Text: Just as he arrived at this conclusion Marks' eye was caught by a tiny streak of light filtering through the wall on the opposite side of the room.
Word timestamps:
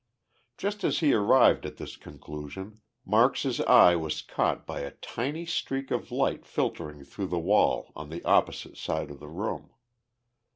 Just 0.57 0.83
as 0.83 0.97
he 1.01 1.13
arrived 1.13 1.63
at 1.63 1.77
this 1.77 1.95
conclusion 1.95 2.81
Marks' 3.05 3.59
eye 3.59 3.95
was 3.95 4.23
caught 4.23 4.65
by 4.65 4.79
a 4.79 4.95
tiny 4.97 5.45
streak 5.45 5.91
of 5.91 6.11
light 6.11 6.43
filtering 6.43 7.03
through 7.05 7.27
the 7.27 7.37
wall 7.37 7.91
on 7.95 8.09
the 8.09 8.23
opposite 8.23 8.77
side 8.77 9.11
of 9.11 9.19
the 9.19 9.29
room. 9.29 9.69